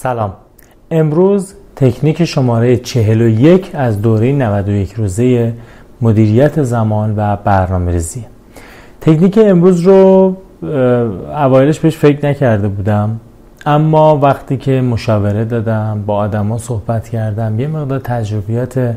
[0.00, 0.32] سلام.
[0.90, 5.54] امروز تکنیک شماره 41 از دوره 91 روزه
[6.00, 8.24] مدیریت زمان و برنامه ریزی
[9.00, 10.36] تکنیک امروز رو
[11.36, 13.20] اوایلش بهش فکر نکرده بودم
[13.66, 18.94] اما وقتی که مشاوره دادم با آدما صحبت کردم یه مقدار تجربیات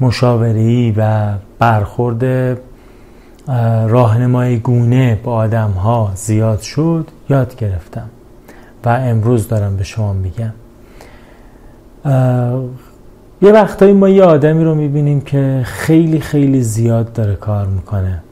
[0.00, 2.24] مشاوره‌ای و برخورد
[3.88, 8.10] راهنمای گونه با آدم ها زیاد شد یاد گرفتم.
[8.84, 10.52] و امروز دارم به شما میگم.
[13.42, 18.22] یه وقتایی ما یه آدمی رو می‌بینیم که خیلی خیلی زیاد داره کار می‌کنه.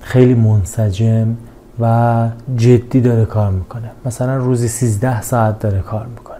[0.00, 1.36] خیلی منسجم
[1.80, 3.90] و جدی داره کار می‌کنه.
[4.04, 6.36] مثلا روزی 13 ساعت داره کار می‌کنه.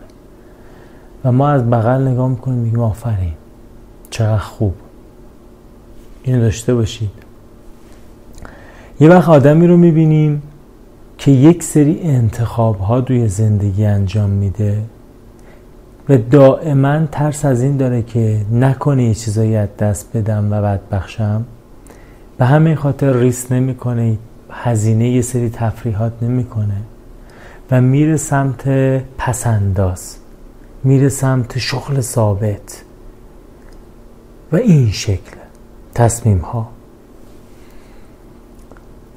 [1.24, 3.32] و ما از بغل نگاه می‌کنیم میگیم آفرین
[4.10, 4.74] چقدر خوب.
[6.23, 7.10] اینو داشته باشید.
[9.01, 10.43] یه وقت آدمی رو می‌بینیم
[11.19, 14.83] که یک سری انتخاب ها دوی زندگی انجام میده
[16.09, 20.88] و دائما ترس از این داره که نکنه یه چیزایی از دست بدم و بعد
[20.90, 21.45] بخشم
[22.38, 24.18] به همین خاطر ریس نمی‌کنه
[24.51, 26.77] هزینه یه سری تفریحات نمی‌کنه
[27.71, 28.68] و میره سمت
[29.18, 30.16] پسنداز
[30.85, 32.83] میره سمت شغل ثابت
[34.52, 35.37] و این شکل
[35.95, 36.76] تصمیم ها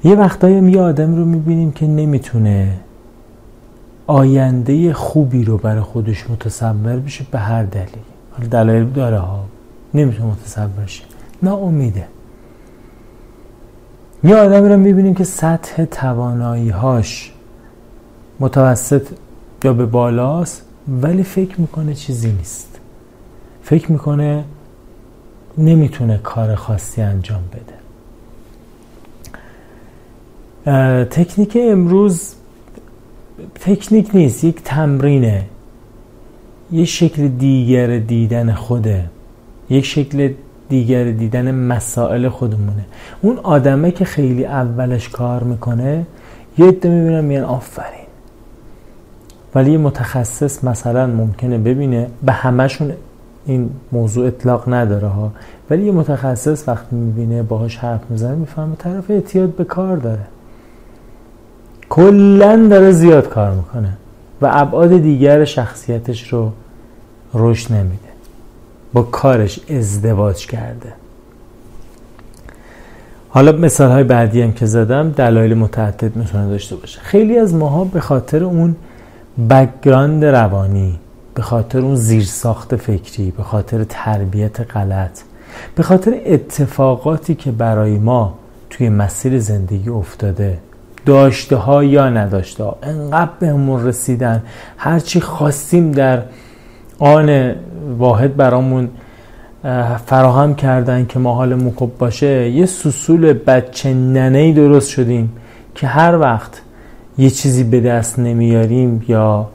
[0.03, 2.79] یه وقتایی یه آدمی رو می‌بینیم که نمی‌تونه
[4.07, 7.87] آینده خوبی رو برای خودش متصور بشه به هر دلیل
[8.31, 9.45] حالا دلایل داره ها.
[9.93, 11.03] نمی‌تونه متصور شه.
[11.43, 12.07] امیده.
[14.23, 17.33] یه آدمی رو می‌بینیم که سطح توانایی هاش
[18.39, 19.07] متوسط
[19.63, 20.61] یا به بالاست
[21.01, 22.79] ولی فکر می‌کنه چیزی نیست.
[23.63, 24.43] فکر می‌کنه
[25.57, 27.78] نمی‌تونه کار خاصی انجام بده.
[31.09, 32.35] تکنیک امروز
[33.59, 35.43] تکنیک نیست یک تمرینه.
[36.71, 39.05] یک شکل دیگر دیدن خوده.
[39.69, 40.33] یک شکل
[40.69, 42.85] دیگر دیدن مسائل خودمونه.
[43.21, 46.05] اون آدمه که خیلی اولش کار می‌کنه
[46.57, 48.07] یه عده می‌بینم میان آفرین.
[49.55, 52.93] ولی یه متخصص مثلا ممکنه ببینه به همشون
[53.45, 55.31] این موضوع اطلاق نداره ها.
[55.69, 60.25] ولی یه متخصص وقتی می‌بینه باهاش حرف می‌زنه می‌فهمه طرف اعتیاد به کار داره.
[61.89, 63.97] کلا داره زیاد کار می‌کنه
[64.41, 66.51] و ابعاد دیگر شخصیتش رو
[67.33, 68.09] رشد نمیده.
[68.93, 70.93] با کارش ازدواج کرده.
[73.29, 76.99] حالا مثال های بعدی هم که زدم دلایل متعدد می‌تونه داشته باشه.
[76.99, 78.75] خیلی از ماها به خاطر اون
[79.49, 80.99] بکگراند روانی
[81.33, 85.19] به خاطر اون زیرساخت فکری به خاطر تربیت غلط
[85.75, 88.33] به خاطر اتفاقاتی که برای ما
[88.69, 90.57] توی مسیر زندگی افتاده
[91.09, 94.43] داشته ها یا نداشته ها انقدر بهمون رسیدن.
[94.77, 96.21] هرچی خواستیم در
[96.99, 97.55] آن
[97.97, 98.89] واحد برامون
[100.05, 105.31] فراهم کردن که ما حالمون خوب باشه یه سسول بچه ننهی درست شدیم
[105.75, 106.61] که هر وقت
[107.17, 109.49] یه چیزی به دست نمیاریم یا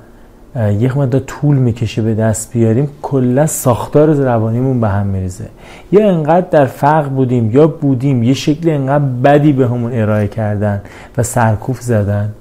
[0.57, 5.49] یک مدت طول می‌کشه به دست بیاریم کلا ساختار روانیمون به هم میریزه.
[5.93, 10.83] یا انقدر در فقر بودیم یا بودیم یه شکل انقدر بدی به همون ارائه کردن
[11.17, 12.33] و سرکوف زدن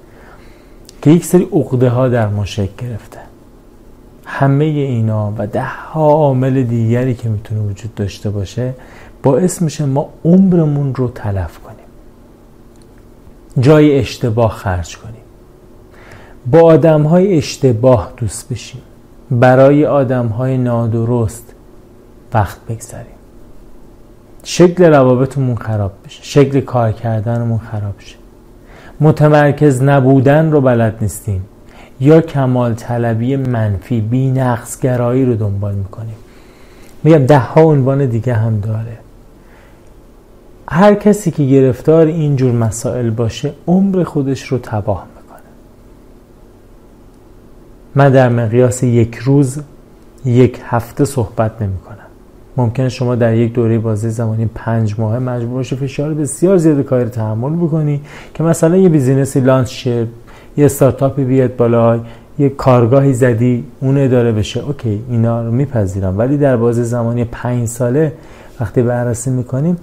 [1.02, 3.18] که یک سری عقده ها در ما شکل گرفته.
[4.24, 8.74] همه اینا و ده ها عامل دیگری که می‌تونه وجود داشته باشه
[9.22, 11.76] باعث میشه ما عمرمون رو تلف کنیم.
[13.60, 15.23] جای اشتباه خرج کنیم.
[16.50, 18.82] با آدم های اشتباه دوست بشیم.
[19.30, 21.54] برای آدم های نادرست
[22.34, 23.06] وقت بگذاریم.
[24.44, 26.22] شکل روابطمون خراب بشه.
[26.22, 28.16] شکل کار کردنمون خراب شه.
[29.00, 31.44] متمرکز نبودن رو بلد نیستیم.
[32.00, 34.34] یا کمال طلبی منفی بی
[34.82, 36.16] گرایی رو دنبال می‌کنیم.
[37.04, 38.98] میگم ده ها عنوان دیگه هم داره.
[40.68, 45.06] هر کسی که گرفتار اینجور مسائل باشه عمر خودش رو تباه
[47.94, 49.58] من در مقیاس یک روز
[50.24, 51.96] یک هفته صحبت نمی کنم.
[52.56, 57.10] ممکنه شما در یک دوره بازی زمانی پنج ماه مجبور باشی فشار بسیار زیاد کاری
[57.10, 58.00] تحمل بکنی
[58.34, 60.06] که مثلا یه business ی launch شه
[60.56, 62.00] یه استارتاپی بیاد بالا
[62.38, 64.60] یه کارگاهی زدی اون اداره بشه.
[64.60, 66.18] OK اینا رو میپذیرم.
[66.18, 68.12] ولی در بازی زمانی پنج ساله
[68.60, 69.76] وقتی بررسی می‌کنیم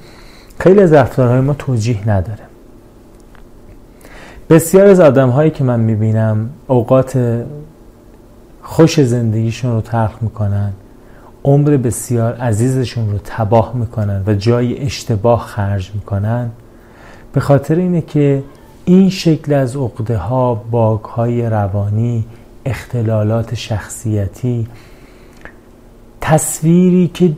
[0.60, 2.40] خیلی از رفتارهای ما توجیه نداره.
[4.50, 7.44] بسیار از آدم هایی که من می‌بینم اوقات
[8.72, 10.74] خوش زندگیشون رو تلخ می‌کنن
[11.44, 16.50] عمر بسیار عزیزشون رو تباه می‌کنن و جای اشتباه خرج می‌کنن.
[17.34, 18.44] به خاطر اینه که
[18.86, 22.26] این شکل از عقده ها باگ های روانی
[22.66, 24.68] اختلالات شخصیتی
[26.22, 27.32] تصویری که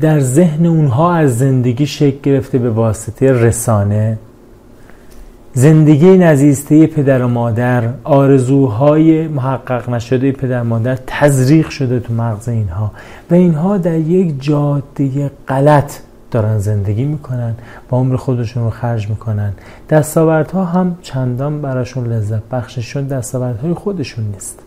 [0.00, 4.18] در ذهن اونها از زندگی شکل گرفته به واسطه رسانه
[5.54, 12.48] زندگی نزیسته پدر و مادر آرزوهای محقق نشده پدر و مادر تزریق شده تو مغز
[12.48, 12.90] اینها.
[13.30, 15.92] و اینها در یک جاده غلط
[16.30, 17.54] دارن زندگی می‌کنن
[17.92, 19.52] و عمر خودشون رو خرج می‌کنن.
[19.90, 24.58] دستاوردها هم چندان براشون لذت بخششون دستاوردهای خودشون نیست.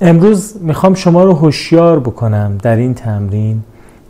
[0.00, 3.62] امروز می‌خوام شما رو هوشیار بکنم در این تمرین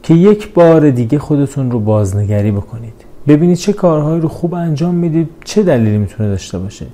[0.02, 3.03] که یک بار دیگه خودتون رو بازنگری بکنید.
[3.28, 6.86] ببینید چه کارهایی رو خوب انجام می‌دید چه دلیلی می‌تونه داشته باشه.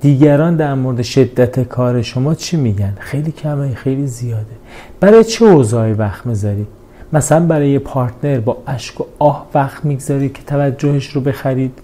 [0.00, 4.56] دیگران در مورد شدت کار شما چی میگن؟ خیلی کمه خیلی زیاده.
[5.00, 6.66] برای چه اوضاعی وقت می‌ذارید
[7.12, 11.78] مثلا برای یه پارتنر با اشک و آه وقت می‌گذارید که توجهش رو بخرید؟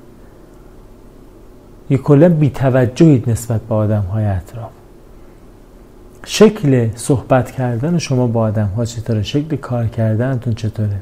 [1.90, 4.70] یه کلا بی توجهید نسبت به آدم های اطراف.
[6.26, 10.96] شکل صحبت کردن شما با آدم ها چطوره؟ شکل کار کردنتون چطوره؟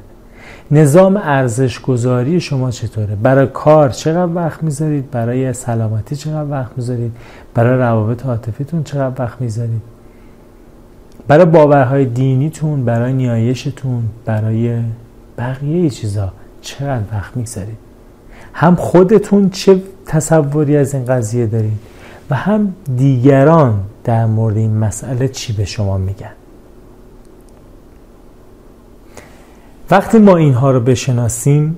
[0.71, 7.11] نظام ارزش گذاری شما چطوره؟ برای کار چقدر وقت می‌ذارید؟ برای سلامتی چقدر وقت می‌ذارید؟
[7.53, 9.81] برای روابط عاطفیتون چقدر وقت می‌ذارید؟
[11.27, 14.79] برای باورهای دینیتون برای نیایشتون برای
[15.37, 16.31] بقیه چیزا
[16.61, 17.77] چقدر وقت می‌گذارید؟
[18.53, 21.79] هم خودتون چه تصوری از این قضیه دارید؟
[22.29, 26.31] و هم دیگران در مورد این مسئله چی به شما میگن؟
[29.91, 31.77] وقتی ما اینها رو بشناسیم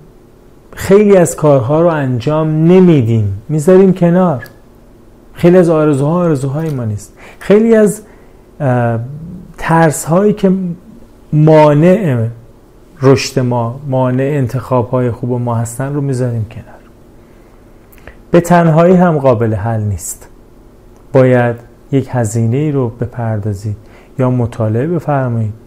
[0.75, 3.42] خیلی از کارها رو انجام نمیدیم.
[3.50, 4.44] می‌ذاریم کنار.
[5.33, 7.13] خیلی از آرزوها آرزوهای ما نیست.
[7.39, 8.01] خیلی از
[9.57, 10.51] ترس هایی که
[11.33, 12.27] مانع
[13.01, 16.66] رشد ما مانع انتخاب های خوب ما هستن رو می‌ذاریم کنار.
[18.31, 20.27] به تنهایی هم قابل حل نیست.
[21.13, 21.56] باید
[21.92, 23.77] یک هزینه ای رو بپردازید
[24.19, 25.62] یا مطالعه بفرمایید.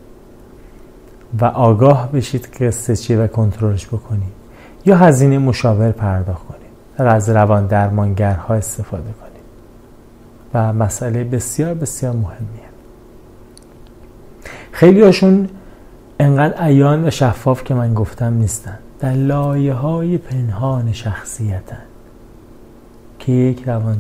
[1.41, 4.33] و آگاه بشید قصه چیه و کنترلش بکنید.
[4.87, 6.67] یا هزینه مشاور پرداخت کنید
[6.99, 9.43] از روان درمانگرها استفاده کنید.
[10.55, 12.67] و مسئله بسیار بسیار مهمیه.
[14.73, 15.49] خیلی هاشون
[16.21, 18.79] انقدر ایان و شفاف که من گفتم نیستن.
[19.01, 21.83] در لایه های پنهان شخصیتن.
[23.19, 23.97] که یک روان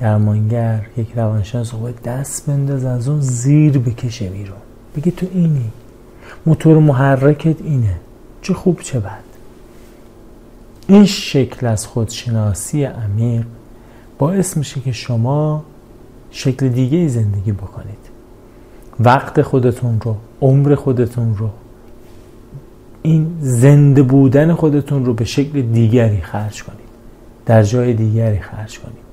[0.00, 4.56] درمانگر یک روانشناس باید دست بنداز از اون زیر بکشه بیرون.
[4.96, 5.70] بگی تو اینی.
[6.46, 7.96] موتور محرکت اینه.
[8.42, 9.24] چه خوب چه بد.
[10.88, 13.44] این شکل از خودشناسی عمیق
[14.18, 15.64] باعث میشه که شما
[16.30, 18.08] شکل دیگه زندگی بکنید.
[19.00, 21.50] وقت خودتون رو عمر خودتون رو
[23.02, 26.88] این زنده بودن خودتون رو به شکل دیگری خرج کنید.
[27.46, 29.07] در جای دیگری خرج کنید.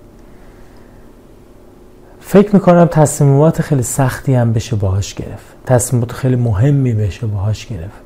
[2.28, 5.46] فکر می‌کنم تصمیمات خیلی سختی هم بشه باهاش گرفت.
[5.66, 8.02] تصمیمات خیلی مهمی بشه باهاش گرفت.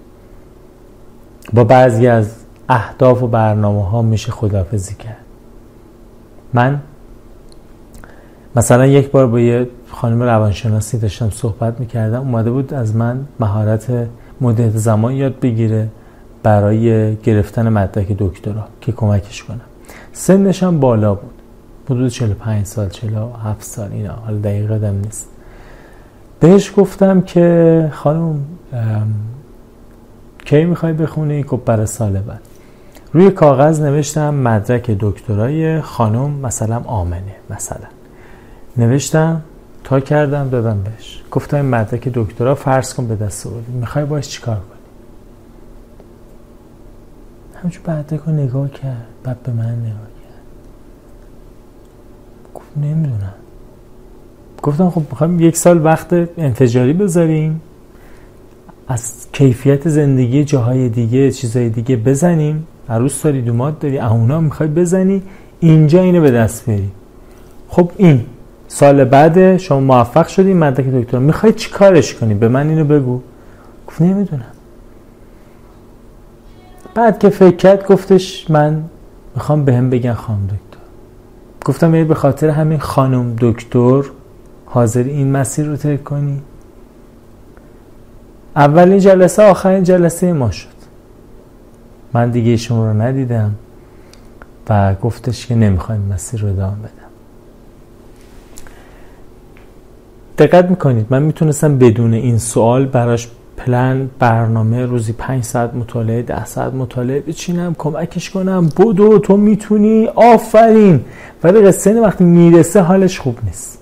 [1.54, 2.36] با بعضی از
[2.70, 5.26] اهداف و برنامه ها میشه خدافزی کرد.
[6.54, 6.82] من
[8.56, 12.20] مثلا یک بار با یه خانم روانشناسی داشتم صحبت می‌کردم.
[12.20, 14.08] اومده بود از من مهارت
[14.42, 15.88] مدت زمان یاد بگیره
[16.44, 19.62] برای گرفتن مدرک دکترا که کمکش کنم.
[20.14, 21.39] سنش هم بالا بود.
[21.90, 24.14] حدود 45 سال 47 سال اینا.
[24.14, 25.30] حالا دقیقه دم نیست.
[26.40, 28.46] بهش گفتم که خانم
[30.46, 32.40] کی می‌خوای بخونی؟ خب برای سال بعد.
[33.14, 37.88] روی کاغذ نوشتم مدرک دکترای خانم مثلا آمنه مثلا.
[38.78, 39.42] نوشتم
[39.84, 41.24] تا کردم دادم بهش.
[41.32, 43.72] گفتم این مدرک دکترا فرض کن به دست آوردی.
[43.72, 44.80] می‌خوای باش چیکار کنی؟
[47.64, 49.06] همچون مدرک رو نگاه کرد.
[49.24, 50.19] بعد به من نگاه گفت
[52.78, 53.34] نمی‌دونم.
[54.62, 57.62] گفتم خب می‌خوایم یک سال وقت انفجاری بذاریم
[58.88, 62.68] از کیفیت زندگی جاهای دیگه چیزهای دیگه بزنیم.
[62.90, 65.22] عروس داری دومات داری اهونا می‌خوای بزنی
[65.60, 66.90] اینجا اینو به دست بری
[67.70, 68.26] خب این
[68.68, 73.22] سال بعد شما موفق شدی مدرک دکتر می‌خوای چی کارش کنی؟ به من اینو بگو.
[73.88, 74.46] گفت نمی‌دونم.
[76.96, 78.84] بعد که فکر کرد گفتش من
[79.36, 80.69] می‌خوام به هم بگن خانم دکتر.
[81.66, 84.04] گفتم یعنی به خاطر همین خانم دکتر
[84.66, 86.42] حاضر این مسیر رو طی کنی؟
[88.56, 90.80] اولین جلسه آخرین جلسه ما شد.
[92.14, 93.56] من دیگه شما رو ندیدم
[94.70, 97.10] و گفتش که نمی‌خوایم مسیر رو ادامه بدم.
[100.38, 106.46] دقت می‌کنید من می‌تونستم بدون این سوال براش پلن برنامه روزی پنج ساعت مطالعه ده
[106.46, 111.06] ساعت مطالعه بچینم کمکش کنم بدو تو می‌تونی آفرین.
[111.44, 113.80] ولی قصه وقتی می‌رسه حالش خوب نیست.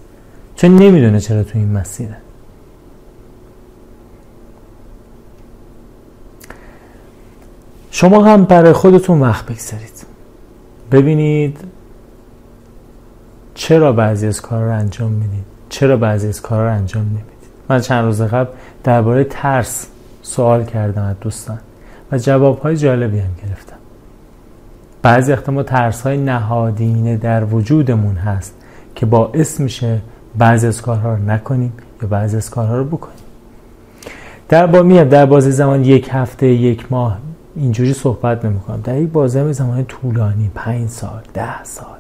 [0.56, 2.18] چون نمی‌دونه چرا تو این مسیره.
[7.92, 10.06] شما هم برای خودتون وقت بگذارید.
[10.92, 11.58] ببینید
[13.56, 15.46] چرا بعضی از کار رو انجام می‌دید.
[15.70, 17.37] چرا بعضی از کار رو انجام نمی‌دید.
[17.70, 18.50] من چند روز قبل
[18.84, 19.88] درباره ترس
[20.22, 21.60] سوال کردم از دوستان
[22.12, 23.78] و جوابهای جالبی هم گرفتم.
[25.02, 28.54] بعضی وقتا ما ترس های نهادینه در وجودمون هست
[28.96, 30.02] که باعث میشه
[30.38, 33.18] بعضی از کارها رو نکنیم یا بعضی از کارها رو بکنیم.
[34.50, 37.18] در با میاد در بازی زمان یک هفته یک ماه
[37.56, 41.98] اینجوری صحبت نمی کنم در یک بازه زمان طولانی پنج سال ده سال.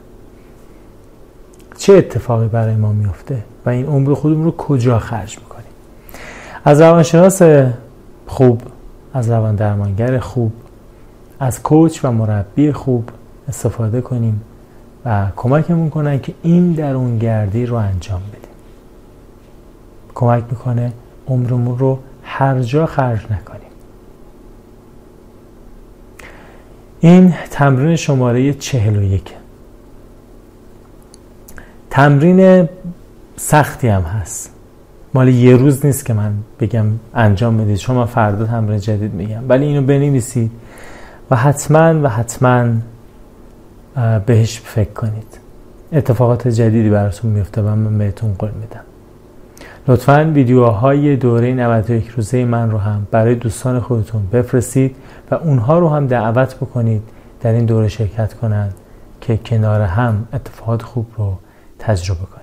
[1.77, 5.56] چه اتفاقی برای ما میفته و این عمر خودمون رو کجا خرج می‌کنیم؟
[6.67, 7.41] از روانشناس
[8.27, 8.61] خوب
[9.13, 10.51] از روان درمانگر خوب
[11.39, 13.09] از کوچ و مربی خوب
[13.47, 14.41] استفاده کنیم
[15.05, 18.49] و کمکمون کنن که این درونگردی رو انجام بدیم.
[20.15, 20.93] کمک می‌کنه
[21.27, 23.71] عمرمون رو هر جا خرج نکنیم.
[26.99, 29.33] این تمرین شماره چهل و یک.
[31.89, 32.69] تمرین
[33.35, 34.56] سختی هم هست.
[35.17, 37.75] مال یه روز نیست که من بگم انجام بدید.
[37.75, 39.49] شما فردا تمرین جدید میگم.
[39.49, 40.51] ولی اینو بنویسید
[41.31, 42.65] و حتما و حتما
[44.25, 45.39] بهش فکر کنید.
[45.93, 48.83] اتفاقات جدیدی براتون میفته و من بهتون قول میدم.
[49.87, 54.95] لطفا ویدیوهای دوره 91 روزه من رو هم برای دوستان خودتون بفرستید
[55.31, 57.01] و اونها رو هم دعوت بکنید
[57.41, 58.73] در این دوره شرکت کنند
[59.21, 61.37] که کنار هم اتفاقات خوب رو
[61.79, 62.36] تجربه کنید